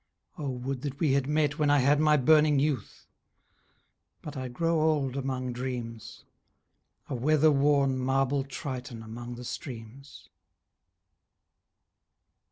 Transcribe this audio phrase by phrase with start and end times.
[0.35, 3.05] O would that we had met When I had my burning youth;
[4.23, 6.25] But I grow old among dreams,
[7.07, 10.27] A weather worn, marble triton Among the streams.